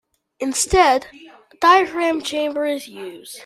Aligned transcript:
Instead, 0.39 1.05
a 1.53 1.57
diaphragm 1.57 2.23
chamber 2.23 2.65
is 2.65 2.87
used. 2.87 3.37